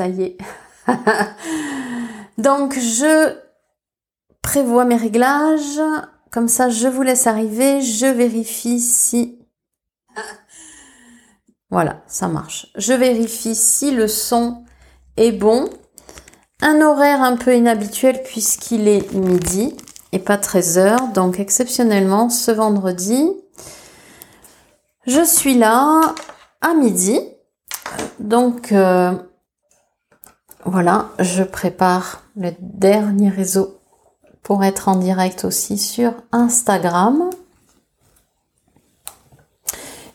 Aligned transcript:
ça 0.00 0.08
y 0.08 0.22
est. 0.22 0.38
Donc 2.38 2.72
je 2.72 3.36
prévois 4.40 4.86
mes 4.86 4.96
réglages, 4.96 5.78
comme 6.30 6.48
ça 6.48 6.70
je 6.70 6.88
vous 6.88 7.02
laisse 7.02 7.26
arriver, 7.26 7.82
je 7.82 8.06
vérifie 8.06 8.80
si... 8.80 9.38
Voilà, 11.70 12.02
ça 12.08 12.28
marche. 12.28 12.68
Je 12.76 12.94
vérifie 12.94 13.54
si 13.54 13.90
le 13.90 14.08
son 14.08 14.64
est 15.18 15.32
bon. 15.32 15.68
Un 16.62 16.80
horaire 16.80 17.22
un 17.22 17.36
peu 17.36 17.54
inhabituel 17.54 18.22
puisqu'il 18.24 18.88
est 18.88 19.12
midi 19.12 19.76
et 20.12 20.18
pas 20.18 20.38
13 20.38 20.78
heures. 20.78 21.08
Donc 21.08 21.38
exceptionnellement, 21.38 22.30
ce 22.30 22.50
vendredi, 22.50 23.30
je 25.06 25.22
suis 25.22 25.58
là 25.58 26.14
à 26.62 26.74
midi. 26.74 27.20
Donc 28.18 28.72
euh, 28.72 29.12
voilà, 30.64 31.10
je 31.18 31.42
prépare 31.42 32.22
le 32.36 32.50
dernier 32.60 33.28
réseau 33.28 33.78
pour 34.42 34.64
être 34.64 34.88
en 34.88 34.96
direct 34.96 35.44
aussi 35.44 35.78
sur 35.78 36.12
Instagram. 36.32 37.30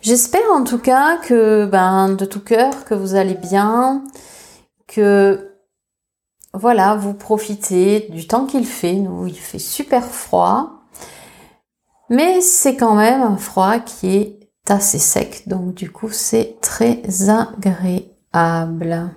J'espère 0.02 0.52
en 0.54 0.64
tout 0.64 0.78
cas 0.78 1.18
que 1.18 1.66
ben, 1.66 2.10
de 2.10 2.26
tout 2.26 2.40
cœur 2.40 2.86
que 2.86 2.94
vous 2.94 3.16
allez 3.16 3.34
bien, 3.34 4.04
que 4.88 5.52
voilà, 6.54 6.96
vous 6.96 7.14
profitez 7.14 8.08
du 8.12 8.28
temps 8.28 8.46
qu'il 8.46 8.66
fait. 8.66 8.94
Nous, 8.94 9.28
il 9.28 9.38
fait 9.38 9.60
super 9.60 10.06
froid. 10.06 10.84
Mais 12.10 12.40
c'est 12.40 12.76
quand 12.76 12.96
même 12.96 13.22
un 13.22 13.38
froid 13.38 13.80
qui 13.80 14.16
est 14.16 14.40
assez 14.70 15.00
sec. 15.00 15.48
Donc 15.48 15.74
du 15.74 15.92
coup, 15.92 16.10
c'est 16.12 16.58
très 16.62 17.02
agréable. 17.30 19.10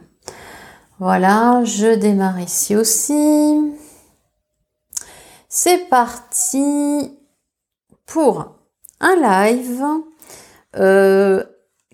Voilà, 1.01 1.63
je 1.65 1.95
démarre 1.95 2.41
ici 2.41 2.75
aussi. 2.75 3.73
C'est 5.49 5.89
parti 5.89 7.17
pour 8.05 8.57
un 9.01 9.15
live 9.15 9.85
euh, 10.77 11.45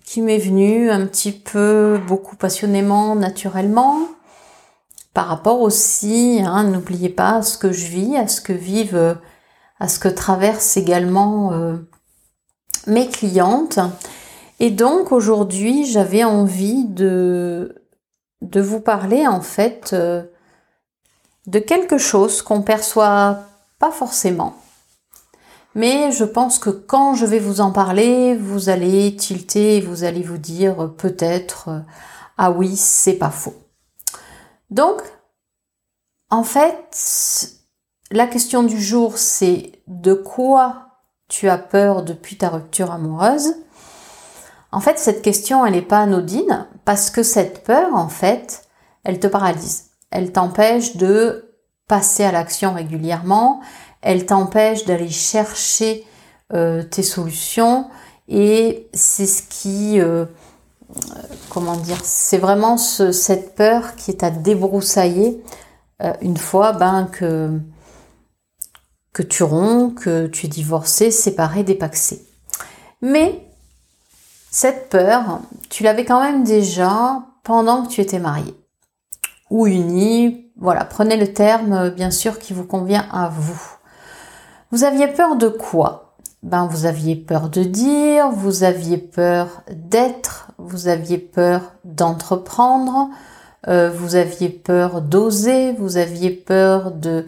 qui 0.05 0.23
m'est 0.23 0.39
venu 0.39 0.91
un 0.91 1.07
petit 1.07 1.33
peu 1.33 2.01
beaucoup 2.07 2.37
passionnément, 2.37 3.15
naturellement 3.15 4.09
par 5.15 5.29
rapport 5.29 5.61
aussi, 5.61 6.41
hein, 6.45 6.65
n'oubliez 6.65 7.09
pas 7.09 7.41
ce 7.43 7.57
que 7.57 7.71
je 7.71 7.87
vis, 7.87 8.17
à 8.17 8.27
ce 8.27 8.41
que 8.41 8.53
vivent, 8.53 9.17
à 9.79 9.87
ce 9.87 10.01
que 10.01 10.09
traversent 10.09 10.77
également 10.77 11.53
euh, 11.53 11.77
mes 12.89 13.09
clientes. 13.09 13.79
Et 14.59 14.71
donc 14.71 15.13
aujourd'hui, 15.13 15.87
j'avais 15.87 16.25
envie 16.25 16.85
de, 16.85 17.84
de 18.45 18.61
vous 18.61 18.81
parler 18.81 19.27
en 19.27 19.41
fait 19.41 19.91
euh, 19.93 20.23
de 21.47 21.59
quelque 21.59 21.99
chose 21.99 22.43
qu'on 22.43 22.63
perçoit 22.63 23.41
pas 23.79 23.91
forcément. 23.91 24.55
Mais 25.75 26.13
je 26.13 26.25
pense 26.25 26.59
que 26.59 26.71
quand 26.71 27.15
je 27.15 27.27
vais 27.27 27.41
vous 27.41 27.61
en 27.61 27.73
parler, 27.73 28.37
vous 28.37 28.69
allez 28.69 29.17
tilter, 29.17 29.81
vous 29.81 30.05
allez 30.05 30.23
vous 30.23 30.39
dire 30.39 30.93
peut-être 30.97 31.83
ah 32.39 32.51
oui, 32.51 32.77
c'est 32.77 33.15
pas 33.15 33.31
faux. 33.31 33.55
Donc, 34.71 35.03
en 36.31 36.45
fait, 36.45 37.51
la 38.11 38.27
question 38.27 38.63
du 38.63 38.81
jour, 38.81 39.19
c'est 39.19 39.73
de 39.87 40.15
quoi 40.15 40.89
tu 41.29 41.49
as 41.49 41.59
peur 41.59 42.03
depuis 42.03 42.37
ta 42.37 42.51
rupture 42.51 42.93
amoureuse? 42.93 43.55
En 44.73 44.81
fait, 44.81 44.99
cette 44.99 45.23
question, 45.23 45.65
elle 45.65 45.75
n'est 45.75 45.83
pas 45.83 46.01
anodine 46.01 46.67
parce 46.85 47.11
que 47.11 47.23
cette 47.23 47.65
peur, 47.65 47.95
en 47.95 48.09
fait, 48.09 48.65
elle 49.05 49.21
te 49.21 49.27
paralyse. 49.27 49.87
Elle 50.11 50.33
t'empêche 50.33 50.97
de 50.97 51.55
passer 51.89 52.25
à 52.25 52.33
l'action 52.33 52.75
régulièrement. 52.75 53.61
Elle 54.03 54.27
t'empêche 54.27 54.85
d'aller 54.85 55.11
chercher 55.11 56.05
euh, 56.53 56.83
tes 56.83 57.03
solutions. 57.03 57.89
Et 58.29 58.89
c'est 58.93 59.27
ce 59.27 59.43
qui... 59.43 60.01
Euh, 60.01 60.27
comment 61.49 61.77
dire, 61.77 62.01
c'est 62.05 62.39
vraiment 62.39 62.77
cette 62.77 63.55
peur 63.55 63.97
qui 63.97 64.11
est 64.11 64.23
à 64.23 64.31
débroussailler 64.31 65.43
euh, 66.03 66.13
une 66.21 66.37
fois 66.37 66.73
ben, 66.73 67.09
que, 67.11 67.59
que 69.13 69.23
tu 69.23 69.43
romps, 69.43 69.95
que 69.95 70.27
tu 70.27 70.47
es 70.47 70.49
divorcé, 70.49 71.11
séparé, 71.11 71.65
dépaxé. 71.65 72.27
Mais 73.01 73.49
cette 74.55 74.89
peur, 74.89 75.41
tu 75.69 75.83
l'avais 75.83 76.05
quand 76.05 76.23
même 76.23 76.45
déjà 76.45 77.25
pendant 77.43 77.83
que 77.83 77.89
tu 77.89 78.01
étais 78.01 78.21
marié 78.21 78.55
ou 79.51 79.67
uni. 79.67 80.47
Voilà, 80.57 80.85
prenez 80.85 81.17
le 81.17 81.33
terme 81.33 81.91
bien 81.91 82.13
sûr 82.13 82.39
qui 82.39 82.53
vous 82.53 82.63
convient 82.65 83.05
à 83.13 83.29
vous. 83.29 83.61
Vous 84.71 84.85
aviez 84.85 85.09
peur 85.09 85.35
de 85.35 85.49
quoi? 85.49 86.15
Ben, 86.45 86.69
vous 86.71 86.87
aviez 86.87 87.17
peur 87.17 87.49
de 87.49 87.65
dire, 87.65 88.31
vous 88.31 88.63
aviez 88.63 88.97
peur 88.97 89.65
d'être, 89.73 90.53
vous 90.59 90.87
aviez 90.87 91.19
peur 91.19 91.73
d'entreprendre, 91.83 93.09
euh, 93.67 93.91
vous 93.91 94.15
aviez 94.15 94.51
peur 94.51 95.03
d'oser, 95.03 95.73
vous 95.73 95.97
aviez 95.97 96.31
peur 96.31 96.93
de, 96.93 97.27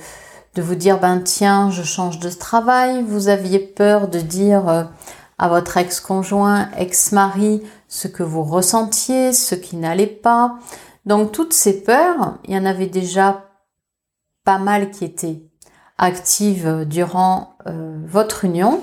de 0.55 0.63
vous 0.63 0.77
dire 0.77 1.01
ben 1.01 1.19
tiens 1.19 1.71
je 1.73 1.83
change 1.83 2.21
de 2.21 2.31
travail, 2.31 3.03
vous 3.03 3.27
aviez 3.27 3.59
peur 3.59 4.07
de 4.07 4.21
dire 4.21 4.69
euh, 4.69 4.85
à 5.39 5.49
votre 5.49 5.77
ex-conjoint, 5.77 6.71
ex-mari 6.77 7.63
ce 7.89 8.09
que 8.09 8.23
vous 8.23 8.43
ressentiez, 8.43 9.33
ce 9.33 9.55
qui 9.55 9.77
n'allait 9.77 10.07
pas. 10.07 10.59
Donc 11.05 11.33
toutes 11.33 11.53
ces 11.53 11.83
peurs, 11.83 12.39
il 12.45 12.55
y 12.55 12.59
en 12.59 12.65
avait 12.65 12.87
déjà 12.87 13.45
pas 14.45 14.59
mal 14.59 14.91
qui 14.91 15.05
étaient 15.05 15.43
active 15.99 16.85
durant 16.87 17.57
euh, 17.67 17.99
votre 18.07 18.45
union. 18.45 18.83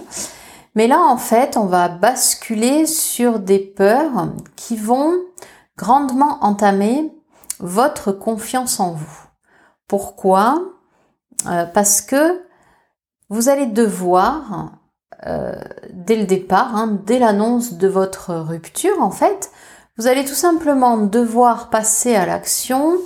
Mais 0.76 0.88
là, 0.88 1.00
en 1.00 1.18
fait, 1.18 1.58
on 1.58 1.66
va 1.66 1.88
basculer 1.88 2.86
sur 2.86 3.40
des 3.40 3.60
peurs 3.60 4.30
qui 4.56 4.76
vont 4.76 5.14
grandement 5.78 6.44
entamer 6.44 7.14
votre 7.60 8.12
confiance 8.12 8.80
en 8.80 8.94
vous. 8.94 9.22
Pourquoi? 9.88 10.64
Euh, 11.48 11.66
Parce 11.66 12.02
que 12.02 12.42
vous 13.30 13.50
allez 13.50 13.68
devoir, 13.68 14.72
euh, 15.26 15.56
dès 15.92 16.16
le 16.16 16.26
départ, 16.26 16.76
hein, 16.76 17.00
dès 17.06 17.20
l'annonce 17.20 17.74
de 17.74 17.88
votre 17.88 18.34
rupture, 18.36 19.02
en 19.02 19.12
fait, 19.12 19.52
vous 19.98 20.08
allez 20.08 20.26
tout 20.26 20.34
simplement 20.34 20.98
devoir 20.98 21.70
passer 21.70 22.16
à 22.16 22.26
l'action 22.26 22.98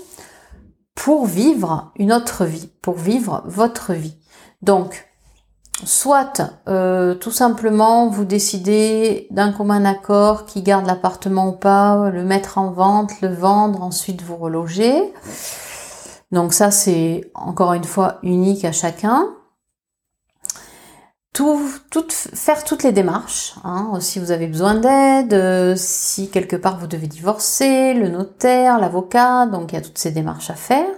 pour 0.96 1.26
vivre 1.26 1.92
une 1.98 2.12
autre 2.12 2.46
vie, 2.46 2.70
pour 2.82 2.96
vivre 2.96 3.44
votre 3.46 3.94
vie. 3.94 4.18
Donc, 4.62 5.08
soit 5.84 6.42
euh, 6.68 7.14
tout 7.14 7.32
simplement 7.32 8.10
vous 8.10 8.26
décidez 8.26 9.28
d'un 9.30 9.52
commun 9.52 9.86
accord 9.86 10.46
qui 10.46 10.64
garde 10.64 10.88
l'appartement 10.88 11.50
ou 11.50 11.52
pas, 11.52 12.10
le 12.10 12.24
mettre 12.24 12.58
en 12.58 12.72
vente, 12.72 13.22
le 13.22 13.34
vendre, 13.34 13.84
ensuite 13.84 14.24
vous 14.24 14.38
reloger. 14.38 15.14
Donc 16.32 16.54
ça 16.54 16.72
c'est 16.72 17.30
encore 17.36 17.74
une 17.74 17.84
fois 17.84 18.18
unique 18.24 18.66
à 18.66 18.72
chacun 18.72 19.30
tout, 21.38 22.08
faire 22.10 22.64
toutes 22.64 22.82
les 22.82 22.92
démarches. 22.92 23.54
Hein. 23.64 24.00
Si 24.00 24.18
vous 24.18 24.32
avez 24.32 24.48
besoin 24.48 24.74
d'aide, 24.74 25.34
euh, 25.34 25.76
si 25.78 26.32
quelque 26.32 26.56
part 26.56 26.80
vous 26.80 26.88
devez 26.88 27.06
divorcer, 27.06 27.94
le 27.94 28.10
notaire, 28.10 28.80
l'avocat, 28.80 29.46
donc 29.46 29.72
il 29.72 29.76
y 29.76 29.78
a 29.78 29.82
toutes 29.82 30.00
ces 30.00 30.10
démarches 30.10 30.50
à 30.50 30.56
faire. 30.56 30.90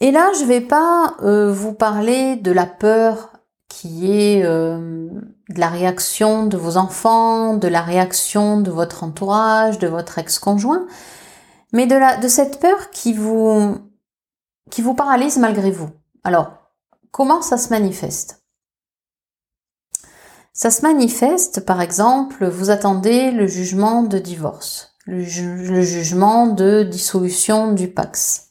Et 0.00 0.10
là, 0.10 0.32
je 0.36 0.42
ne 0.42 0.48
vais 0.48 0.60
pas 0.60 1.14
euh, 1.22 1.52
vous 1.52 1.72
parler 1.72 2.34
de 2.34 2.50
la 2.50 2.66
peur 2.66 3.30
qui 3.68 4.10
est 4.10 4.44
euh, 4.44 5.08
de 5.50 5.60
la 5.60 5.68
réaction 5.68 6.46
de 6.46 6.56
vos 6.56 6.76
enfants, 6.76 7.54
de 7.54 7.68
la 7.68 7.82
réaction 7.82 8.60
de 8.60 8.72
votre 8.72 9.04
entourage, 9.04 9.78
de 9.78 9.86
votre 9.86 10.18
ex-conjoint, 10.18 10.86
mais 11.72 11.86
de, 11.86 11.94
la, 11.94 12.16
de 12.16 12.26
cette 12.26 12.58
peur 12.58 12.90
qui 12.90 13.12
vous, 13.12 13.78
qui 14.72 14.82
vous 14.82 14.94
paralyse 14.94 15.38
malgré 15.38 15.70
vous. 15.70 15.90
Alors, 16.24 16.57
Comment 17.10 17.42
ça 17.42 17.58
se 17.58 17.70
manifeste? 17.70 18.42
Ça 20.52 20.72
se 20.72 20.82
manifeste, 20.82 21.64
par 21.64 21.80
exemple, 21.80 22.48
vous 22.48 22.70
attendez 22.70 23.30
le 23.30 23.46
jugement 23.46 24.02
de 24.02 24.18
divorce, 24.18 24.96
le, 25.06 25.22
jugement 25.22 26.48
de 26.48 26.82
dissolution 26.82 27.72
du 27.72 27.88
Pax. 27.88 28.48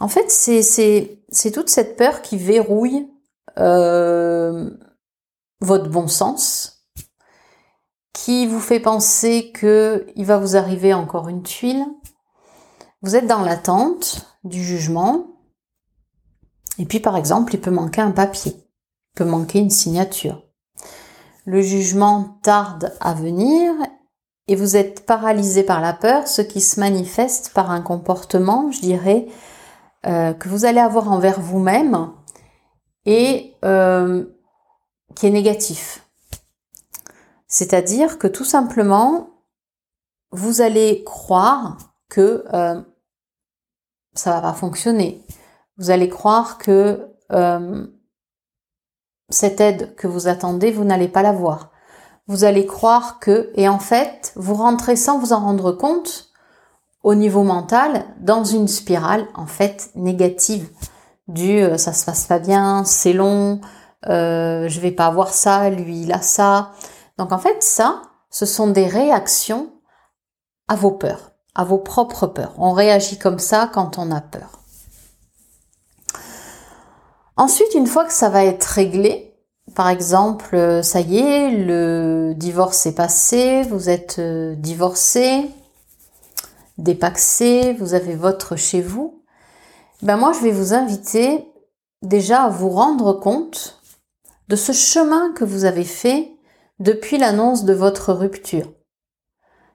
En 0.00 0.08
fait, 0.08 0.28
c'est 0.28 1.50
toute 1.54 1.70
cette 1.70 1.96
peur 1.96 2.20
qui 2.20 2.36
verrouille 2.36 3.08
euh, 3.60 4.70
votre 5.60 5.88
bon 5.88 6.08
sens, 6.08 6.88
qui 8.12 8.48
vous 8.48 8.58
fait 8.58 8.80
penser 8.80 9.52
qu'il 9.56 10.26
va 10.26 10.38
vous 10.38 10.56
arriver 10.56 10.92
encore 10.92 11.28
une 11.28 11.44
tuile. 11.44 11.86
Vous 13.02 13.14
êtes 13.14 13.28
dans 13.28 13.42
l'attente 13.42 14.26
du 14.42 14.62
jugement, 14.64 15.31
et 16.78 16.86
puis 16.86 17.00
par 17.00 17.16
exemple, 17.16 17.54
il 17.54 17.60
peut 17.60 17.70
manquer 17.70 18.00
un 18.00 18.12
papier, 18.12 18.52
il 18.56 19.16
peut 19.16 19.24
manquer 19.24 19.58
une 19.58 19.70
signature. 19.70 20.42
Le 21.44 21.60
jugement 21.60 22.38
tarde 22.42 22.94
à 23.00 23.14
venir 23.14 23.72
et 24.48 24.56
vous 24.56 24.76
êtes 24.76 25.06
paralysé 25.06 25.62
par 25.62 25.80
la 25.80 25.92
peur, 25.92 26.26
ce 26.28 26.42
qui 26.42 26.60
se 26.60 26.80
manifeste 26.80 27.52
par 27.52 27.70
un 27.70 27.80
comportement, 27.80 28.70
je 28.70 28.80
dirais, 28.80 29.26
euh, 30.06 30.32
que 30.34 30.48
vous 30.48 30.64
allez 30.64 30.80
avoir 30.80 31.10
envers 31.10 31.40
vous-même 31.40 32.10
et 33.06 33.54
euh, 33.64 34.24
qui 35.14 35.26
est 35.26 35.30
négatif. 35.30 36.06
C'est-à-dire 37.46 38.18
que 38.18 38.26
tout 38.26 38.44
simplement, 38.44 39.30
vous 40.30 40.60
allez 40.60 41.04
croire 41.04 41.94
que 42.08 42.44
euh, 42.52 42.80
ça 44.14 44.32
va 44.32 44.40
pas 44.40 44.54
fonctionner. 44.54 45.24
Vous 45.82 45.90
allez 45.90 46.08
croire 46.08 46.58
que 46.58 47.08
euh, 47.32 47.86
cette 49.30 49.60
aide 49.60 49.96
que 49.96 50.06
vous 50.06 50.28
attendez, 50.28 50.70
vous 50.70 50.84
n'allez 50.84 51.08
pas 51.08 51.22
l'avoir. 51.22 51.72
Vous 52.28 52.44
allez 52.44 52.66
croire 52.66 53.18
que, 53.18 53.50
et 53.56 53.68
en 53.68 53.80
fait, 53.80 54.32
vous 54.36 54.54
rentrez 54.54 54.94
sans 54.94 55.18
vous 55.18 55.32
en 55.32 55.40
rendre 55.40 55.72
compte, 55.72 56.30
au 57.02 57.16
niveau 57.16 57.42
mental, 57.42 58.04
dans 58.20 58.44
une 58.44 58.68
spirale, 58.68 59.26
en 59.34 59.46
fait, 59.46 59.90
négative, 59.96 60.70
du 61.26 61.58
euh, 61.58 61.76
ça 61.78 61.92
se 61.92 62.04
passe 62.04 62.26
pas 62.26 62.38
bien, 62.38 62.84
c'est 62.84 63.12
long, 63.12 63.60
euh, 64.06 64.68
je 64.68 64.78
vais 64.78 64.92
pas 64.92 65.06
avoir 65.06 65.34
ça, 65.34 65.68
lui 65.68 66.02
il 66.02 66.12
a 66.12 66.22
ça. 66.22 66.70
Donc 67.18 67.32
en 67.32 67.38
fait, 67.38 67.60
ça, 67.60 68.02
ce 68.30 68.46
sont 68.46 68.68
des 68.68 68.86
réactions 68.86 69.72
à 70.68 70.76
vos 70.76 70.92
peurs, 70.92 71.32
à 71.56 71.64
vos 71.64 71.78
propres 71.78 72.28
peurs. 72.28 72.54
On 72.58 72.70
réagit 72.70 73.18
comme 73.18 73.40
ça 73.40 73.68
quand 73.72 73.98
on 73.98 74.12
a 74.12 74.20
peur. 74.20 74.61
Ensuite, 77.36 77.74
une 77.74 77.86
fois 77.86 78.04
que 78.04 78.12
ça 78.12 78.28
va 78.28 78.44
être 78.44 78.64
réglé, 78.64 79.32
par 79.74 79.88
exemple, 79.88 80.54
euh, 80.54 80.82
ça 80.82 81.00
y 81.00 81.18
est, 81.18 81.50
le 81.50 82.34
divorce 82.36 82.84
est 82.84 82.94
passé, 82.94 83.62
vous 83.62 83.88
êtes 83.88 84.18
euh, 84.18 84.54
divorcé, 84.54 85.48
dépaxé, 86.76 87.72
vous 87.74 87.94
avez 87.94 88.14
votre 88.14 88.56
chez 88.56 88.82
vous, 88.82 89.22
ben 90.02 90.16
moi 90.16 90.32
je 90.32 90.40
vais 90.40 90.50
vous 90.50 90.74
inviter 90.74 91.48
déjà 92.02 92.42
à 92.42 92.48
vous 92.50 92.68
rendre 92.68 93.14
compte 93.14 93.80
de 94.48 94.56
ce 94.56 94.72
chemin 94.72 95.32
que 95.32 95.44
vous 95.44 95.64
avez 95.64 95.84
fait 95.84 96.32
depuis 96.78 97.16
l'annonce 97.16 97.64
de 97.64 97.72
votre 97.72 98.12
rupture. 98.12 98.70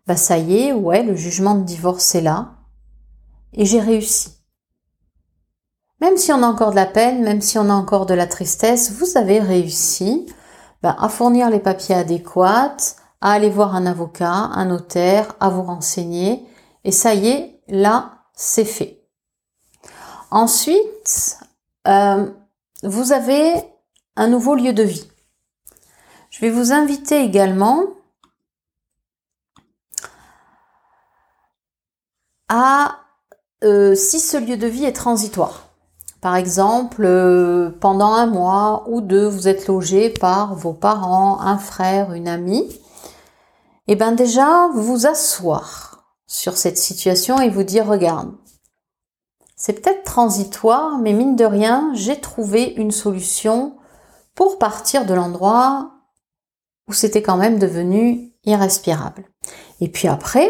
Ben 0.05 0.17
ça 0.17 0.37
y 0.37 0.57
est, 0.57 0.73
ouais, 0.73 1.01
le 1.01 1.15
jugement 1.15 1.55
de 1.55 1.63
divorce 1.63 2.13
est 2.13 2.21
là, 2.21 2.51
et 3.53 3.65
j'ai 3.65 3.79
réussi. 3.79 4.36
Même 5.99 6.17
si 6.17 6.31
on 6.31 6.43
a 6.43 6.47
encore 6.47 6.71
de 6.71 6.75
la 6.75 6.85
peine, 6.85 7.23
même 7.23 7.41
si 7.41 7.57
on 7.57 7.69
a 7.69 7.73
encore 7.73 8.05
de 8.05 8.13
la 8.13 8.27
tristesse, 8.27 8.91
vous 8.91 9.17
avez 9.17 9.39
réussi 9.39 10.27
ben, 10.83 10.95
à 10.99 11.09
fournir 11.09 11.49
les 11.49 11.59
papiers 11.59 11.95
adéquats, 11.95 12.77
à 13.21 13.31
aller 13.31 13.49
voir 13.49 13.75
un 13.75 13.87
avocat, 13.87 14.31
un 14.31 14.65
notaire, 14.65 15.35
à 15.39 15.49
vous 15.49 15.63
renseigner. 15.63 16.47
Et 16.83 16.91
ça 16.91 17.15
y 17.15 17.29
est, 17.29 17.59
là, 17.67 18.19
c'est 18.33 18.65
fait. 18.65 19.03
Ensuite, 20.29 21.39
euh, 21.87 22.29
vous 22.83 23.11
avez 23.11 23.53
un 24.15 24.27
nouveau 24.27 24.55
lieu 24.55 24.73
de 24.73 24.83
vie. 24.83 25.09
Je 26.29 26.41
vais 26.41 26.51
vous 26.51 26.71
inviter 26.71 27.23
également 27.23 27.81
à, 32.49 32.99
euh, 33.63 33.95
si 33.95 34.19
ce 34.19 34.37
lieu 34.37 34.57
de 34.57 34.67
vie 34.67 34.85
est 34.85 34.93
transitoire, 34.93 35.66
par 36.21 36.35
exemple, 36.35 37.03
euh, 37.05 37.69
pendant 37.79 38.13
un 38.13 38.25
mois 38.25 38.85
ou 38.87 39.01
deux, 39.01 39.27
vous 39.27 39.47
êtes 39.47 39.67
logé 39.67 40.09
par 40.09 40.55
vos 40.55 40.73
parents, 40.73 41.39
un 41.41 41.57
frère, 41.57 42.13
une 42.13 42.27
amie. 42.27 42.67
Et 43.89 43.93
eh 43.93 43.95
bien 43.95 44.11
déjà, 44.11 44.67
vous 44.73 45.07
asseoir 45.07 46.11
sur 46.25 46.57
cette 46.57 46.77
situation 46.77 47.39
et 47.39 47.49
vous 47.49 47.63
dire, 47.63 47.87
regarde, 47.87 48.33
c'est 49.55 49.73
peut-être 49.73 50.03
transitoire, 50.03 50.97
mais 50.99 51.13
mine 51.13 51.35
de 51.35 51.45
rien, 51.45 51.91
j'ai 51.93 52.19
trouvé 52.19 52.73
une 52.75 52.91
solution 52.91 53.77
pour 54.35 54.59
partir 54.59 55.05
de 55.05 55.13
l'endroit 55.13 55.91
où 56.87 56.93
c'était 56.93 57.21
quand 57.21 57.37
même 57.37 57.59
devenu 57.59 58.33
irrespirable. 58.43 59.25
Et 59.81 59.89
puis 59.89 60.07
après, 60.07 60.49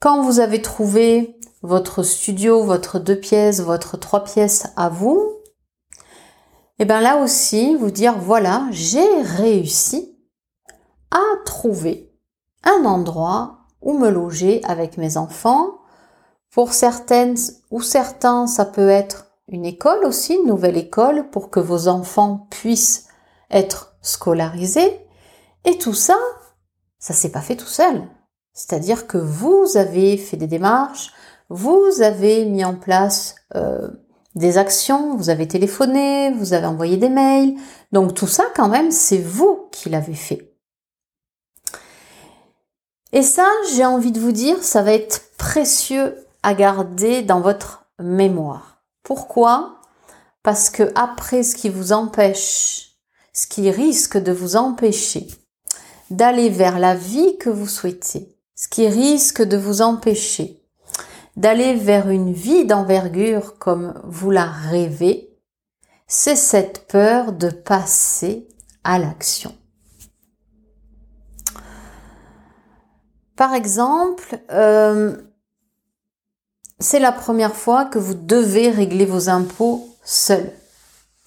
quand 0.00 0.22
vous 0.22 0.40
avez 0.40 0.60
trouvé 0.60 1.38
votre 1.62 2.02
studio, 2.02 2.62
votre 2.64 2.98
deux 2.98 3.18
pièces, 3.18 3.60
votre 3.60 3.96
trois 3.96 4.24
pièces 4.24 4.66
à 4.76 4.88
vous, 4.88 5.42
et 6.78 6.84
eh 6.84 6.86
bien 6.86 7.00
là 7.00 7.18
aussi, 7.18 7.76
vous 7.76 7.92
dire 7.92 8.18
voilà, 8.18 8.66
j'ai 8.72 9.22
réussi 9.22 10.18
à 11.12 11.22
trouver 11.44 12.12
un 12.64 12.84
endroit 12.84 13.66
où 13.82 13.96
me 13.96 14.08
loger 14.08 14.60
avec 14.64 14.96
mes 14.96 15.16
enfants. 15.16 15.78
Pour 16.50 16.72
certaines 16.72 17.36
ou 17.70 17.82
certains, 17.82 18.48
ça 18.48 18.64
peut 18.64 18.88
être 18.88 19.26
une 19.46 19.64
école 19.64 20.04
aussi, 20.04 20.34
une 20.34 20.48
nouvelle 20.48 20.76
école 20.76 21.30
pour 21.30 21.50
que 21.50 21.60
vos 21.60 21.86
enfants 21.86 22.48
puissent 22.50 23.06
être 23.50 23.94
scolarisés. 24.00 25.06
Et 25.64 25.78
tout 25.78 25.94
ça, 25.94 26.16
ça 26.98 27.14
s'est 27.14 27.30
pas 27.30 27.42
fait 27.42 27.54
tout 27.54 27.66
seul. 27.66 28.08
C'est-à-dire 28.54 29.06
que 29.06 29.18
vous 29.18 29.76
avez 29.76 30.16
fait 30.16 30.36
des 30.36 30.48
démarches, 30.48 31.12
vous 31.52 32.00
avez 32.00 32.46
mis 32.46 32.64
en 32.64 32.74
place 32.74 33.34
euh, 33.54 33.88
des 34.34 34.56
actions, 34.56 35.16
vous 35.16 35.28
avez 35.28 35.46
téléphoné, 35.46 36.32
vous 36.32 36.54
avez 36.54 36.64
envoyé 36.66 36.96
des 36.96 37.10
mails. 37.10 37.56
Donc 37.92 38.14
tout 38.14 38.26
ça, 38.26 38.44
quand 38.56 38.68
même, 38.68 38.90
c'est 38.90 39.18
vous 39.18 39.68
qui 39.70 39.90
l'avez 39.90 40.14
fait. 40.14 40.56
Et 43.12 43.20
ça, 43.20 43.46
j'ai 43.70 43.84
envie 43.84 44.12
de 44.12 44.18
vous 44.18 44.32
dire, 44.32 44.62
ça 44.62 44.80
va 44.82 44.94
être 44.94 45.36
précieux 45.36 46.16
à 46.42 46.54
garder 46.54 47.20
dans 47.20 47.42
votre 47.42 47.84
mémoire. 48.00 48.82
Pourquoi? 49.02 49.76
Parce 50.42 50.70
que 50.70 50.90
après, 50.94 51.42
ce 51.42 51.54
qui 51.54 51.68
vous 51.68 51.92
empêche, 51.92 52.96
ce 53.34 53.46
qui 53.46 53.70
risque 53.70 54.16
de 54.16 54.32
vous 54.32 54.56
empêcher 54.56 55.28
d'aller 56.08 56.48
vers 56.48 56.78
la 56.78 56.94
vie 56.94 57.36
que 57.36 57.50
vous 57.50 57.68
souhaitez, 57.68 58.34
ce 58.54 58.68
qui 58.68 58.88
risque 58.88 59.42
de 59.42 59.58
vous 59.58 59.82
empêcher 59.82 60.61
d'aller 61.36 61.74
vers 61.74 62.10
une 62.10 62.32
vie 62.32 62.66
d'envergure 62.66 63.58
comme 63.58 64.00
vous 64.04 64.30
la 64.30 64.46
rêvez, 64.46 65.30
c'est 66.06 66.36
cette 66.36 66.86
peur 66.88 67.32
de 67.32 67.48
passer 67.48 68.48
à 68.84 68.98
l'action. 68.98 69.54
Par 73.36 73.54
exemple, 73.54 74.38
euh, 74.50 75.16
c'est 76.78 76.98
la 76.98 77.12
première 77.12 77.54
fois 77.54 77.86
que 77.86 77.98
vous 77.98 78.14
devez 78.14 78.70
régler 78.70 79.06
vos 79.06 79.28
impôts 79.28 79.88
seul. 80.04 80.52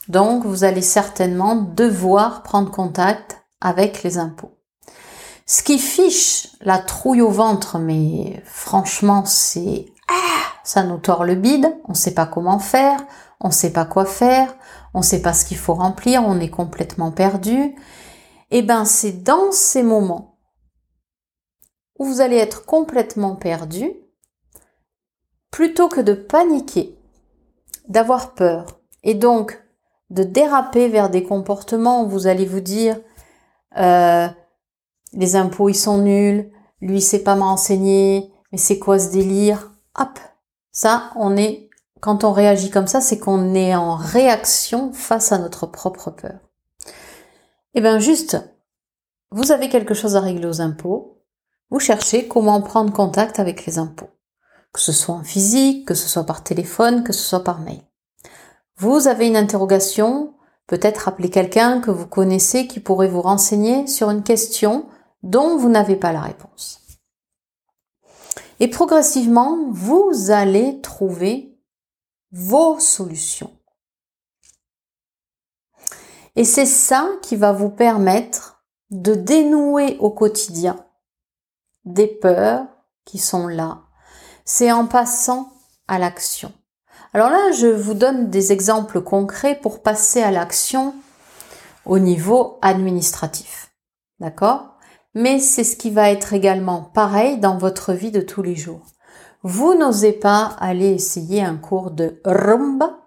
Donc, 0.07 0.45
vous 0.45 0.63
allez 0.63 0.83
certainement 0.83 1.55
devoir 1.55 2.43
prendre 2.43 2.69
contact 2.69 3.41
avec 3.59 4.03
les 4.03 4.19
impôts. 4.19 4.55
Ce 5.47 5.63
qui 5.63 5.79
fiche 5.79 6.49
la 6.61 6.77
trouille 6.77 7.21
au 7.21 7.29
ventre, 7.29 7.79
mais 7.79 8.43
franchement, 8.45 9.25
c'est 9.25 9.87
ça 10.63 10.83
nous 10.83 10.97
tord 10.97 11.23
le 11.23 11.35
bide, 11.35 11.77
on 11.85 11.91
ne 11.91 11.97
sait 11.97 12.13
pas 12.13 12.25
comment 12.25 12.59
faire, 12.59 12.99
on 13.39 13.49
ne 13.49 13.53
sait 13.53 13.71
pas 13.71 13.85
quoi 13.85 14.05
faire, 14.05 14.55
on 14.93 14.99
ne 14.99 15.03
sait 15.03 15.21
pas 15.21 15.33
ce 15.33 15.45
qu'il 15.45 15.57
faut 15.57 15.75
remplir, 15.75 16.23
on 16.25 16.39
est 16.39 16.49
complètement 16.49 17.11
perdu. 17.11 17.75
Et 18.51 18.59
eh 18.59 18.61
ben 18.61 18.85
c'est 18.85 19.23
dans 19.23 19.51
ces 19.51 19.83
moments 19.83 20.39
où 21.97 22.05
vous 22.05 22.21
allez 22.21 22.37
être 22.37 22.65
complètement 22.65 23.35
perdu, 23.35 23.91
plutôt 25.51 25.87
que 25.87 26.01
de 26.01 26.13
paniquer, 26.13 26.97
d'avoir 27.87 28.33
peur, 28.33 28.81
et 29.03 29.13
donc 29.13 29.61
de 30.09 30.23
déraper 30.23 30.89
vers 30.89 31.09
des 31.09 31.23
comportements 31.23 32.03
où 32.03 32.09
vous 32.09 32.27
allez 32.27 32.45
vous 32.45 32.59
dire 32.59 32.99
euh, 33.77 34.27
les 35.13 35.35
impôts 35.35 35.69
ils 35.69 35.75
sont 35.75 35.99
nuls, 35.99 36.51
lui 36.81 37.01
sait 37.01 37.23
pas 37.23 37.35
m'enseigner, 37.35 38.31
mais 38.51 38.57
c'est 38.57 38.79
quoi 38.79 38.99
ce 38.99 39.11
délire? 39.11 39.74
Hop, 39.97 40.19
ça, 40.71 41.11
on 41.15 41.37
est, 41.37 41.69
quand 42.01 42.23
on 42.23 42.31
réagit 42.31 42.69
comme 42.69 42.87
ça, 42.87 43.01
c'est 43.01 43.19
qu'on 43.19 43.53
est 43.53 43.75
en 43.75 43.95
réaction 43.95 44.91
face 44.93 45.31
à 45.31 45.37
notre 45.37 45.65
propre 45.65 46.11
peur. 46.11 46.39
Eh 47.73 47.81
bien, 47.81 47.99
juste, 47.99 48.37
vous 49.31 49.51
avez 49.51 49.69
quelque 49.69 49.93
chose 49.93 50.15
à 50.15 50.21
régler 50.21 50.47
aux 50.47 50.61
impôts, 50.61 51.21
vous 51.69 51.79
cherchez 51.79 52.27
comment 52.27 52.61
prendre 52.61 52.93
contact 52.93 53.39
avec 53.39 53.65
les 53.65 53.79
impôts. 53.79 54.09
Que 54.71 54.79
ce 54.79 54.91
soit 54.91 55.15
en 55.15 55.23
physique, 55.23 55.87
que 55.87 55.93
ce 55.93 56.07
soit 56.07 56.25
par 56.25 56.43
téléphone, 56.43 57.03
que 57.03 57.13
ce 57.13 57.23
soit 57.23 57.43
par 57.43 57.59
mail. 57.59 57.81
Vous 58.77 59.07
avez 59.07 59.27
une 59.27 59.37
interrogation, 59.37 60.33
peut-être 60.67 61.07
appeler 61.07 61.29
quelqu'un 61.29 61.79
que 61.79 61.91
vous 61.91 62.07
connaissez 62.07 62.67
qui 62.67 62.79
pourrait 62.79 63.07
vous 63.07 63.21
renseigner 63.21 63.87
sur 63.87 64.09
une 64.09 64.23
question 64.23 64.85
dont 65.23 65.57
vous 65.57 65.69
n'avez 65.69 65.95
pas 65.95 66.11
la 66.11 66.21
réponse. 66.21 66.84
Et 68.59 68.69
progressivement, 68.69 69.69
vous 69.71 70.31
allez 70.31 70.79
trouver 70.81 71.57
vos 72.31 72.79
solutions. 72.79 73.51
Et 76.35 76.43
c'est 76.43 76.65
ça 76.65 77.09
qui 77.21 77.35
va 77.35 77.53
vous 77.53 77.69
permettre 77.69 78.63
de 78.91 79.13
dénouer 79.13 79.97
au 79.99 80.09
quotidien 80.09 80.85
des 81.85 82.07
peurs 82.07 82.65
qui 83.05 83.19
sont 83.19 83.47
là. 83.47 83.83
C'est 84.43 84.71
en 84.71 84.85
passant 84.85 85.51
à 85.87 85.99
l'action. 85.99 86.51
Alors 87.13 87.29
là, 87.29 87.51
je 87.53 87.67
vous 87.67 87.93
donne 87.93 88.29
des 88.29 88.51
exemples 88.51 89.01
concrets 89.01 89.55
pour 89.55 89.81
passer 89.81 90.21
à 90.21 90.31
l'action 90.31 90.93
au 91.85 91.99
niveau 91.99 92.59
administratif. 92.61 93.73
D'accord? 94.19 94.74
Mais 95.15 95.39
c'est 95.39 95.63
ce 95.63 95.77
qui 95.77 95.89
va 95.89 96.11
être 96.11 96.33
également 96.33 96.81
pareil 96.93 97.39
dans 97.39 97.57
votre 97.57 97.93
vie 97.93 98.11
de 98.11 98.19
tous 98.19 98.43
les 98.43 98.55
jours. 98.55 98.85
Vous 99.43 99.73
n'osez 99.73 100.11
pas 100.11 100.55
aller 100.59 100.89
essayer 100.89 101.41
un 101.41 101.55
cours 101.55 101.91
de 101.91 102.19
rumba. 102.25 102.97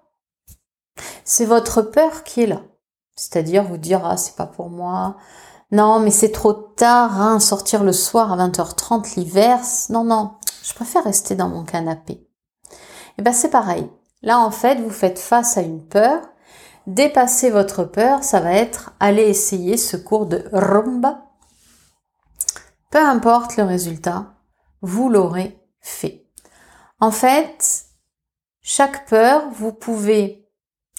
C'est 1.25 1.45
votre 1.45 1.83
peur 1.83 2.25
qui 2.25 2.43
est 2.43 2.47
là. 2.47 2.63
C'est-à-dire 3.15 3.65
vous 3.65 3.77
dire 3.77 4.07
ah 4.07 4.17
c'est 4.17 4.37
pas 4.37 4.47
pour 4.47 4.71
moi. 4.71 5.17
Non 5.71 6.01
mais 6.01 6.11
c'est 6.11 6.33
trop 6.33 6.55
tard, 6.55 7.21
hein, 7.21 7.41
sortir 7.41 7.85
le 7.85 7.93
soir 7.93 8.33
à 8.33 8.49
20h30 8.49 9.17
l'hiver. 9.17 9.61
Non 9.91 10.05
non, 10.05 10.33
je 10.63 10.73
préfère 10.73 11.05
rester 11.05 11.35
dans 11.35 11.49
mon 11.49 11.65
canapé. 11.65 12.15
Et 12.15 12.27
eh 13.19 13.23
ben 13.23 13.35
c'est 13.35 13.51
pareil. 13.51 13.91
Là 14.23 14.39
en 14.39 14.51
fait 14.51 14.77
vous 14.77 14.91
faites 14.91 15.19
face 15.19 15.59
à 15.59 15.63
une 15.63 15.85
peur. 15.85 16.23
Dépasser 16.87 17.51
votre 17.51 17.85
peur, 17.85 18.25
ça 18.25 18.41
va 18.41 18.53
être 18.53 18.93
aller 18.99 19.25
essayer 19.25 19.77
ce 19.77 19.99
cours 19.99 20.25
de 20.25 20.45
rumba. 20.53 21.28
Peu 22.91 22.99
importe 22.99 23.57
le 23.57 23.65
résultat, 23.65 24.35
vous 24.81 25.11
l'aurez 25.11 25.59
fait. 25.81 26.27
En 27.01 27.11
fait, 27.11 27.85
chaque 28.63 29.07
peur, 29.09 29.51
vous 29.53 29.73
pouvez, 29.73 30.49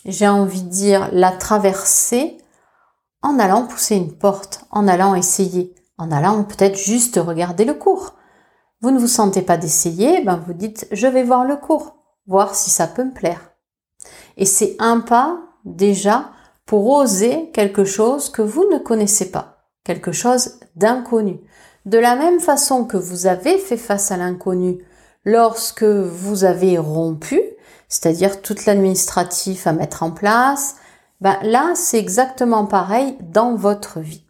j'ai 0.05 0.27
envie 0.27 0.61
de 0.61 0.69
dire, 0.69 1.09
la 1.11 1.31
traverser 1.31 2.37
en 3.21 3.39
allant 3.39 3.65
pousser 3.65 3.95
une 3.95 4.17
porte, 4.17 4.65
en 4.71 4.87
allant 4.87 5.15
essayer, 5.15 5.75
en 5.97 6.11
allant 6.11 6.43
peut-être 6.43 6.77
juste 6.77 7.17
regarder 7.17 7.65
le 7.65 7.73
cours. 7.73 8.15
Vous 8.81 8.91
ne 8.91 8.99
vous 8.99 9.07
sentez 9.07 9.41
pas 9.41 9.57
d'essayer, 9.57 10.23
ben 10.23 10.37
vous 10.37 10.53
dites 10.53 10.87
je 10.91 11.07
vais 11.07 11.23
voir 11.23 11.43
le 11.43 11.57
cours, 11.57 11.97
voir 12.27 12.55
si 12.55 12.69
ça 12.69 12.87
peut 12.87 13.03
me 13.03 13.13
plaire. 13.13 13.51
Et 14.37 14.45
c'est 14.45 14.77
un 14.79 15.01
pas 15.01 15.39
déjà 15.65 16.31
pour 16.65 16.87
oser 16.87 17.51
quelque 17.51 17.83
chose 17.83 18.29
que 18.29 18.41
vous 18.41 18.65
ne 18.71 18.77
connaissez 18.77 19.31
pas, 19.31 19.65
quelque 19.83 20.11
chose 20.11 20.59
d'inconnu. 20.75 21.41
De 21.85 21.97
la 21.97 22.15
même 22.15 22.39
façon 22.39 22.85
que 22.85 22.97
vous 22.97 23.27
avez 23.27 23.57
fait 23.57 23.77
face 23.77 24.11
à 24.11 24.17
l'inconnu 24.17 24.83
lorsque 25.25 25.83
vous 25.83 26.43
avez 26.43 26.77
rompu, 26.77 27.41
c'est-à-dire 27.87 28.41
toute 28.41 28.65
l'administratif 28.65 29.65
à 29.67 29.73
mettre 29.73 30.03
en 30.03 30.11
place, 30.11 30.75
ben 31.21 31.37
là, 31.41 31.73
c'est 31.75 31.99
exactement 31.99 32.65
pareil 32.65 33.17
dans 33.21 33.55
votre 33.55 33.99
vie. 33.99 34.25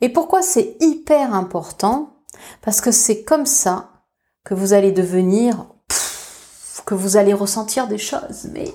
Et 0.00 0.08
pourquoi 0.08 0.42
c'est 0.42 0.76
hyper 0.80 1.34
important? 1.34 2.24
Parce 2.60 2.80
que 2.80 2.90
c'est 2.90 3.22
comme 3.22 3.46
ça 3.46 3.90
que 4.44 4.54
vous 4.54 4.72
allez 4.72 4.92
devenir, 4.92 5.66
que 6.86 6.94
vous 6.94 7.16
allez 7.16 7.32
ressentir 7.32 7.86
des 7.86 7.98
choses, 7.98 8.48
mais 8.52 8.72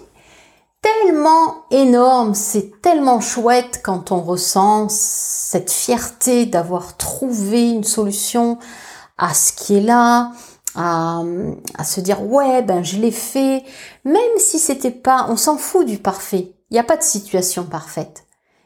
tellement 0.87 1.65
énormes, 1.71 2.33
c'est 2.33 2.81
tellement 2.81 3.19
chouette 3.19 3.81
quand 3.83 4.11
on 4.11 4.21
ressent 4.21 4.87
cette 4.89 5.71
fierté 5.71 6.45
d'avoir 6.45 6.95
trouvé 6.97 7.71
une 7.71 7.83
solution 7.83 8.57
à 9.17 9.33
ce 9.33 9.51
qui 9.51 9.77
est 9.77 9.81
là, 9.81 10.31
à, 10.75 11.23
se 11.83 11.99
dire 11.99 12.23
ouais 12.23 12.61
ben 12.61 12.83
je 12.83 12.97
l'ai 12.97 13.11
fait, 13.11 13.63
même 14.05 14.37
si 14.37 14.59
c'était 14.59 14.91
pas, 14.91 15.25
on 15.29 15.35
s'en 15.35 15.57
fout 15.57 15.85
du 15.85 15.97
parfait. 15.97 16.53
Il 16.69 16.73
n'y 16.73 16.79
a 16.79 16.83
pas 16.83 16.97
de 16.97 17.03
situation 17.03 17.63
parfaite. 17.63 18.25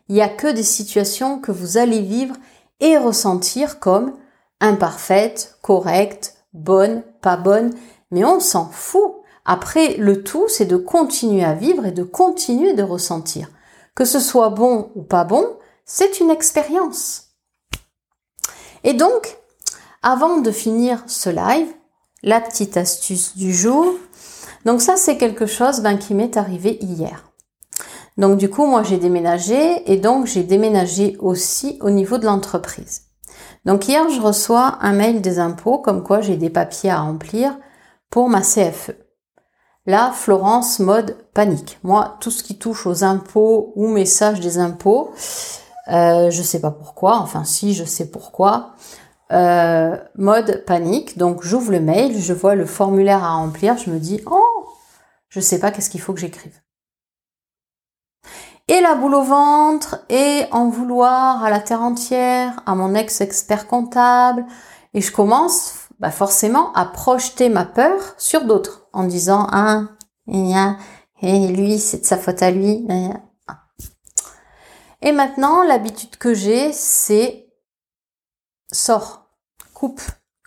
Il 0.09 0.15
n'y 0.15 0.21
a 0.21 0.29
que 0.29 0.51
des 0.51 0.63
situations 0.63 1.39
que 1.39 1.51
vous 1.51 1.77
allez 1.77 2.01
vivre 2.01 2.35
et 2.81 2.97
ressentir 2.97 3.79
comme 3.79 4.13
imparfaites, 4.59 5.57
correctes, 5.61 6.35
bonnes, 6.53 7.03
pas 7.21 7.37
bonnes, 7.37 7.71
mais 8.11 8.25
on 8.25 8.39
s'en 8.39 8.69
fout. 8.69 9.20
Après, 9.45 9.95
le 9.98 10.24
tout, 10.24 10.45
c'est 10.48 10.65
de 10.65 10.77
continuer 10.77 11.43
à 11.43 11.53
vivre 11.53 11.86
et 11.86 11.91
de 11.91 12.03
continuer 12.03 12.74
de 12.74 12.83
ressentir. 12.83 13.50
Que 13.95 14.05
ce 14.05 14.19
soit 14.19 14.50
bon 14.50 14.91
ou 14.95 15.01
pas 15.01 15.24
bon, 15.24 15.45
c'est 15.86 16.19
une 16.19 16.29
expérience. 16.29 17.29
Et 18.83 18.93
donc, 18.93 19.38
avant 20.03 20.38
de 20.38 20.51
finir 20.51 21.03
ce 21.07 21.29
live, 21.29 21.67
la 22.24 22.41
petite 22.41 22.77
astuce 22.77 23.36
du 23.36 23.53
jour. 23.53 23.95
Donc 24.65 24.81
ça, 24.81 24.95
c'est 24.95 25.17
quelque 25.17 25.45
chose 25.45 25.81
ben, 25.81 25.98
qui 25.98 26.13
m'est 26.13 26.38
arrivé 26.38 26.77
hier. 26.81 27.31
Donc 28.17 28.38
du 28.38 28.50
coup, 28.50 28.65
moi 28.65 28.83
j'ai 28.83 28.98
déménagé 28.98 29.91
et 29.91 29.98
donc 29.98 30.27
j'ai 30.27 30.43
déménagé 30.43 31.17
aussi 31.19 31.79
au 31.81 31.89
niveau 31.89 32.17
de 32.17 32.25
l'entreprise. 32.25 33.03
Donc 33.65 33.88
hier, 33.88 34.10
je 34.10 34.21
reçois 34.21 34.77
un 34.81 34.93
mail 34.93 35.21
des 35.21 35.39
impôts 35.39 35.79
comme 35.79 36.03
quoi 36.03 36.21
j'ai 36.21 36.36
des 36.36 36.50
papiers 36.50 36.91
à 36.91 37.01
remplir 37.01 37.57
pour 38.10 38.27
ma 38.29 38.41
CFE. 38.41 38.91
Là, 39.88 40.11
Florence, 40.13 40.79
mode 40.79 41.17
panique. 41.33 41.79
Moi, 41.83 42.17
tout 42.19 42.29
ce 42.29 42.43
qui 42.43 42.57
touche 42.57 42.85
aux 42.85 43.03
impôts 43.03 43.73
ou 43.75 43.88
messages 43.88 44.39
des 44.39 44.59
impôts, 44.59 45.11
euh, 45.88 46.29
je 46.29 46.41
sais 46.43 46.61
pas 46.61 46.69
pourquoi, 46.69 47.17
enfin 47.17 47.43
si, 47.43 47.73
je 47.73 47.83
sais 47.83 48.09
pourquoi. 48.11 48.73
Euh, 49.31 49.97
mode 50.15 50.63
panique. 50.65 51.17
Donc 51.17 51.43
j'ouvre 51.43 51.71
le 51.71 51.79
mail, 51.79 52.19
je 52.19 52.33
vois 52.33 52.55
le 52.55 52.65
formulaire 52.65 53.23
à 53.23 53.31
remplir, 53.31 53.77
je 53.77 53.89
me 53.89 53.97
dis 54.00 54.21
oh, 54.29 54.67
je 55.29 55.39
sais 55.39 55.59
pas 55.59 55.71
qu'est-ce 55.71 55.89
qu'il 55.89 56.01
faut 56.01 56.13
que 56.13 56.19
j'écrive. 56.19 56.61
Et 58.67 58.81
la 58.81 58.95
boule 58.95 59.15
au 59.15 59.23
ventre, 59.23 60.05
et 60.09 60.45
en 60.51 60.69
vouloir 60.69 61.43
à 61.43 61.50
la 61.50 61.59
terre 61.59 61.81
entière, 61.81 62.61
à 62.65 62.75
mon 62.75 62.93
ex-expert 62.93 63.67
comptable, 63.67 64.45
et 64.93 65.01
je 65.01 65.11
commence 65.11 65.88
bah 66.00 66.11
forcément 66.11 66.71
à 66.73 66.85
projeter 66.85 67.50
ma 67.50 67.65
peur 67.65 68.00
sur 68.17 68.45
d'autres 68.45 68.80
en 68.93 69.03
disant 69.03 69.48
ah, 69.51 69.88
et 70.27 71.48
lui 71.48 71.79
c'est 71.79 72.00
de 72.00 72.05
sa 72.05 72.17
faute 72.17 72.41
à 72.41 72.51
lui. 72.51 72.88
Et 75.01 75.12
maintenant 75.12 75.63
l'habitude 75.63 76.17
que 76.17 76.33
j'ai 76.33 76.71
c'est 76.74 77.48
sors 78.71 79.21
coupe. 79.74 80.01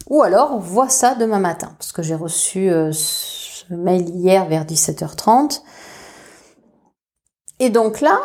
Ou 0.09 0.23
alors, 0.23 0.59
voit 0.59 0.89
ça 0.89 1.15
demain 1.15 1.39
matin, 1.39 1.75
parce 1.79 1.93
que 1.93 2.03
j'ai 2.03 2.15
reçu 2.15 2.71
euh, 2.71 2.93
ce 2.93 3.73
mail 3.73 4.09
hier 4.11 4.45
vers 4.47 4.65
17h30. 4.65 5.63
Et 7.59 7.71
donc 7.71 8.01
là, 8.01 8.21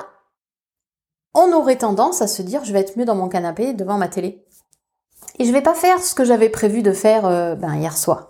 on 1.34 1.54
aurait 1.54 1.78
tendance 1.78 2.22
à 2.22 2.28
se 2.28 2.42
dire, 2.42 2.66
je 2.66 2.74
vais 2.74 2.82
être 2.82 2.98
mieux 2.98 3.06
dans 3.06 3.16
mon 3.16 3.30
canapé 3.30 3.74
devant 3.74 3.98
ma 3.98 4.10
télé. 4.10 4.46
Et 5.38 5.46
je 5.46 5.54
vais 5.54 5.62
pas 5.62 5.74
faire 5.74 6.00
ce 6.00 6.14
que 6.14 6.26
j'avais 6.26 6.50
prévu 6.50 6.82
de 6.82 6.92
faire 6.92 7.26
euh, 7.26 7.56
ben, 7.56 7.76
hier 7.76 7.98
soir. 7.98 8.29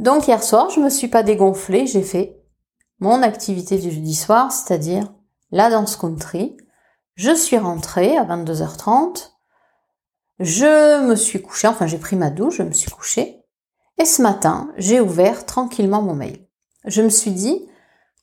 Donc 0.00 0.28
hier 0.28 0.42
soir, 0.42 0.70
je 0.70 0.80
me 0.80 0.88
suis 0.88 1.08
pas 1.08 1.22
dégonflée, 1.22 1.86
j'ai 1.86 2.02
fait 2.02 2.42
mon 3.00 3.22
activité 3.22 3.76
du 3.76 3.90
jeudi 3.90 4.14
soir, 4.14 4.50
c'est-à-dire 4.50 5.12
la 5.50 5.68
danse 5.68 5.94
country. 5.94 6.56
Je 7.16 7.34
suis 7.34 7.58
rentrée 7.58 8.16
à 8.16 8.24
22h30. 8.24 9.32
Je 10.38 11.04
me 11.04 11.14
suis 11.16 11.42
couchée, 11.42 11.68
enfin 11.68 11.86
j'ai 11.86 11.98
pris 11.98 12.16
ma 12.16 12.30
douche, 12.30 12.56
je 12.56 12.62
me 12.62 12.72
suis 12.72 12.90
couchée. 12.90 13.44
Et 13.98 14.06
ce 14.06 14.22
matin, 14.22 14.72
j'ai 14.78 15.02
ouvert 15.02 15.44
tranquillement 15.44 16.00
mon 16.00 16.14
mail. 16.14 16.48
Je 16.86 17.02
me 17.02 17.10
suis 17.10 17.32
dit, 17.32 17.68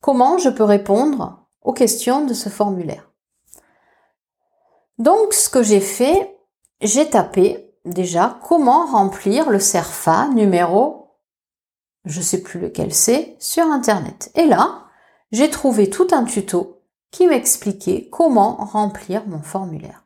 comment 0.02 0.40
je 0.40 0.50
peux 0.50 0.64
répondre 0.64 1.46
aux 1.62 1.74
questions 1.74 2.26
de 2.26 2.34
ce 2.34 2.50
formulaire? 2.50 3.12
Donc 4.98 5.32
ce 5.32 5.48
que 5.48 5.62
j'ai 5.62 5.80
fait, 5.80 6.40
j'ai 6.82 7.08
tapé 7.08 7.72
déjà 7.86 8.40
comment 8.48 8.88
remplir 8.88 9.52
le 9.52 9.60
CERFA 9.60 10.30
numéro, 10.30 11.07
je 12.08 12.22
sais 12.22 12.42
plus 12.42 12.60
lequel 12.60 12.94
c'est, 12.94 13.36
sur 13.40 13.66
Internet. 13.66 14.32
Et 14.36 14.46
là, 14.46 14.86
j'ai 15.32 15.50
trouvé 15.50 15.90
tout 15.90 16.08
un 16.12 16.24
tuto 16.24 16.82
qui 17.12 17.28
m'expliquait 17.28 18.10
comment 18.12 18.56
remplir 18.56 19.28
mon 19.28 19.42
formulaire. 19.42 20.06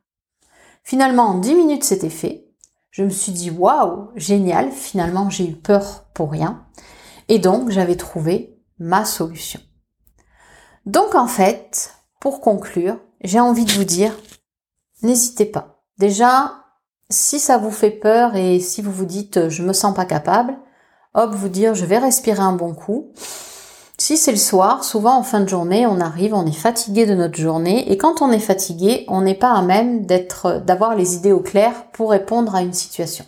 Finalement, 0.83 1.27
en 1.27 1.37
10 1.37 1.55
minutes, 1.55 1.83
c'était 1.83 2.09
fait. 2.09 2.47
Je 2.89 3.03
me 3.03 3.09
suis 3.09 3.31
dit, 3.31 3.51
waouh, 3.51 4.09
génial, 4.15 4.71
finalement, 4.71 5.29
j'ai 5.29 5.47
eu 5.47 5.55
peur 5.55 6.05
pour 6.13 6.31
rien. 6.31 6.65
Et 7.29 7.39
donc, 7.39 7.69
j'avais 7.69 7.95
trouvé 7.95 8.59
ma 8.79 9.05
solution. 9.05 9.61
Donc, 10.85 11.15
en 11.15 11.27
fait, 11.27 11.93
pour 12.19 12.41
conclure, 12.41 12.99
j'ai 13.21 13.39
envie 13.39 13.65
de 13.65 13.71
vous 13.71 13.83
dire, 13.83 14.17
n'hésitez 15.03 15.45
pas. 15.45 15.83
Déjà, 15.97 16.65
si 17.09 17.39
ça 17.39 17.57
vous 17.57 17.71
fait 17.71 17.91
peur 17.91 18.35
et 18.35 18.59
si 18.59 18.81
vous 18.81 18.91
vous 18.91 19.05
dites, 19.05 19.49
je 19.49 19.63
me 19.63 19.73
sens 19.73 19.95
pas 19.95 20.05
capable, 20.05 20.57
hop, 21.13 21.33
vous 21.33 21.49
dire, 21.49 21.75
je 21.75 21.85
vais 21.85 21.97
respirer 21.97 22.41
un 22.41 22.53
bon 22.53 22.73
coup. 22.73 23.11
Si 23.97 24.17
c'est 24.17 24.31
le 24.31 24.37
soir, 24.37 24.83
souvent 24.83 25.17
en 25.17 25.23
fin 25.23 25.41
de 25.41 25.49
journée, 25.49 25.85
on 25.85 25.99
arrive, 25.99 26.33
on 26.33 26.47
est 26.47 26.51
fatigué 26.51 27.05
de 27.05 27.13
notre 27.13 27.37
journée, 27.37 27.91
et 27.91 27.97
quand 27.97 28.21
on 28.21 28.31
est 28.31 28.39
fatigué, 28.39 29.05
on 29.07 29.21
n'est 29.21 29.35
pas 29.35 29.51
à 29.51 29.61
même 29.61 30.05
d'être, 30.05 30.61
d'avoir 30.65 30.95
les 30.95 31.15
idées 31.15 31.31
au 31.31 31.39
clair 31.39 31.91
pour 31.91 32.09
répondre 32.09 32.55
à 32.55 32.61
une 32.63 32.73
situation. 32.73 33.25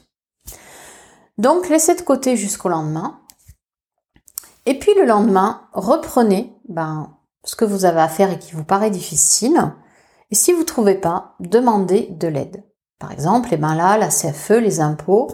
Donc 1.38 1.70
laissez 1.70 1.96
de 1.96 2.02
côté 2.02 2.38
jusqu'au 2.38 2.70
lendemain. 2.70 3.20
Et 4.66 4.80
puis 4.80 4.94
le 4.96 5.06
lendemain, 5.06 5.62
reprenez 5.74 6.56
ben, 6.68 7.16
ce 7.44 7.56
que 7.56 7.66
vous 7.66 7.86
avez 7.86 8.02
à 8.02 8.08
faire 8.08 8.32
et 8.32 8.40
qui 8.40 8.54
vous 8.54 8.64
paraît 8.64 8.92
difficile. 8.92 9.74
Et 10.32 10.36
si 10.36 10.54
vous 10.54 10.62
ne 10.62 10.66
trouvez 10.66 10.96
pas, 10.96 11.36
demandez 11.40 12.08
de 12.12 12.28
l'aide. 12.28 12.64
Par 12.98 13.12
exemple, 13.12 13.50
eh 13.52 13.58
ben 13.58 13.76
là, 13.76 13.98
la 13.98 14.08
CFE, 14.08 14.60
les 14.60 14.80
impôts. 14.80 15.28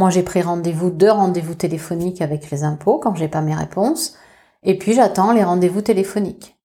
Moi, 0.00 0.08
j'ai 0.08 0.22
pris 0.22 0.40
rendez-vous, 0.40 0.88
deux 0.88 1.10
rendez-vous 1.10 1.54
téléphoniques 1.54 2.22
avec 2.22 2.50
les 2.50 2.64
impôts 2.64 2.96
quand 2.96 3.14
j'ai 3.16 3.28
pas 3.28 3.42
mes 3.42 3.54
réponses. 3.54 4.16
Et 4.62 4.78
puis, 4.78 4.94
j'attends 4.94 5.34
les 5.34 5.44
rendez-vous 5.44 5.82
téléphoniques. 5.82 6.56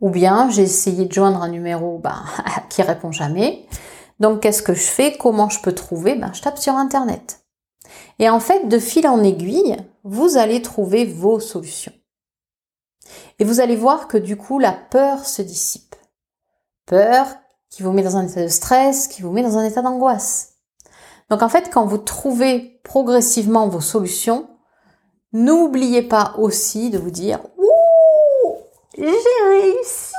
Ou 0.00 0.08
bien, 0.08 0.48
j'ai 0.50 0.62
essayé 0.62 1.04
de 1.04 1.12
joindre 1.12 1.42
un 1.42 1.48
numéro 1.48 1.98
ben, 2.04 2.22
qui 2.70 2.82
répond 2.82 3.10
jamais. 3.10 3.66
Donc, 4.20 4.38
qu'est-ce 4.38 4.62
que 4.62 4.72
je 4.72 4.84
fais? 4.84 5.16
Comment 5.18 5.48
je 5.48 5.60
peux 5.62 5.72
trouver? 5.72 6.14
Ben, 6.14 6.32
Je 6.32 6.42
tape 6.42 6.58
sur 6.58 6.74
Internet. 6.74 7.44
Et 8.20 8.30
en 8.30 8.38
fait, 8.38 8.68
de 8.68 8.78
fil 8.78 9.08
en 9.08 9.20
aiguille, 9.24 9.76
vous 10.04 10.36
allez 10.36 10.62
trouver 10.62 11.06
vos 11.06 11.40
solutions. 11.40 11.92
Et 13.40 13.44
vous 13.44 13.58
allez 13.58 13.74
voir 13.74 14.06
que 14.06 14.16
du 14.16 14.36
coup, 14.36 14.60
la 14.60 14.70
peur 14.70 15.26
se 15.26 15.42
dissipe. 15.42 15.96
Peur 16.86 17.26
qui 17.68 17.82
vous 17.82 17.90
met 17.90 18.04
dans 18.04 18.16
un 18.16 18.28
état 18.28 18.44
de 18.44 18.46
stress, 18.46 19.08
qui 19.08 19.22
vous 19.22 19.32
met 19.32 19.42
dans 19.42 19.58
un 19.58 19.64
état 19.64 19.82
d'angoisse. 19.82 20.55
Donc 21.28 21.42
en 21.42 21.48
fait, 21.48 21.70
quand 21.72 21.86
vous 21.86 21.98
trouvez 21.98 22.80
progressivement 22.84 23.68
vos 23.68 23.80
solutions, 23.80 24.48
n'oubliez 25.32 26.02
pas 26.02 26.34
aussi 26.38 26.90
de 26.90 26.98
vous 26.98 27.10
dire 27.10 27.40
Ouh, 27.58 28.54
j'ai 28.96 29.48
réussi 29.48 30.14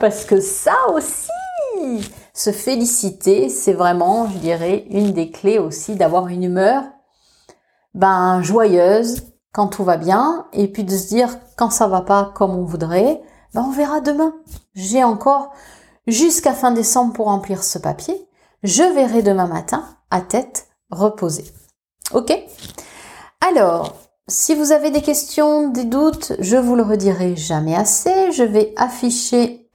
Parce 0.00 0.24
que 0.24 0.40
ça 0.40 0.76
aussi, 0.92 2.10
se 2.34 2.50
féliciter, 2.50 3.48
c'est 3.48 3.72
vraiment, 3.72 4.28
je 4.28 4.38
dirais, 4.38 4.86
une 4.90 5.12
des 5.12 5.30
clés 5.30 5.58
aussi 5.58 5.94
d'avoir 5.94 6.28
une 6.28 6.44
humeur 6.44 6.82
ben, 7.94 8.42
joyeuse 8.42 9.22
quand 9.52 9.68
tout 9.68 9.82
va 9.82 9.96
bien, 9.96 10.46
et 10.52 10.68
puis 10.68 10.84
de 10.84 10.96
se 10.96 11.08
dire 11.08 11.30
quand 11.56 11.70
ça 11.70 11.88
va 11.88 12.02
pas 12.02 12.32
comme 12.34 12.54
on 12.56 12.64
voudrait, 12.64 13.20
ben, 13.54 13.64
on 13.66 13.70
verra 13.70 14.00
demain. 14.00 14.34
J'ai 14.74 15.02
encore 15.02 15.52
jusqu'à 16.06 16.52
fin 16.52 16.70
décembre 16.70 17.12
pour 17.12 17.26
remplir 17.26 17.64
ce 17.64 17.78
papier. 17.78 18.28
Je 18.62 18.82
verrai 18.82 19.22
demain 19.22 19.46
matin 19.46 19.84
à 20.10 20.20
tête 20.20 20.68
reposée. 20.90 21.52
Ok? 22.12 22.32
Alors, 23.40 23.96
si 24.26 24.54
vous 24.54 24.72
avez 24.72 24.90
des 24.90 25.02
questions, 25.02 25.68
des 25.68 25.84
doutes, 25.84 26.32
je 26.38 26.56
vous 26.56 26.74
le 26.74 26.82
redirai 26.82 27.36
jamais 27.36 27.74
assez. 27.74 28.32
Je 28.32 28.42
vais 28.42 28.74
afficher 28.76 29.70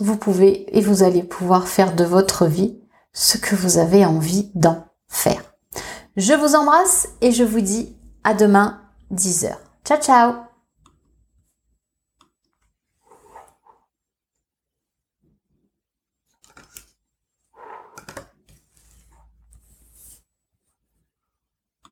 vous 0.00 0.16
pouvez 0.16 0.76
et 0.76 0.82
vous 0.82 1.02
allez 1.02 1.22
pouvoir 1.22 1.66
faire 1.66 1.96
de 1.96 2.04
votre 2.04 2.44
vie 2.44 2.78
ce 3.14 3.38
que 3.38 3.54
vous 3.56 3.78
avez 3.78 4.04
envie 4.04 4.50
d'en 4.54 4.84
faire. 5.08 5.54
Je 6.14 6.34
vous 6.34 6.54
embrasse 6.54 7.08
et 7.22 7.32
je 7.32 7.44
vous 7.44 7.62
dis 7.62 7.96
à 8.22 8.34
demain 8.34 8.82
10h. 9.10 9.54
Ciao 9.86 9.98
ciao 9.98 10.49